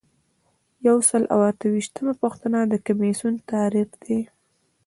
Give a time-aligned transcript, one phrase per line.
[0.87, 4.19] یو سل او اته ویشتمه پوښتنه د کمیسیون تعریف دی.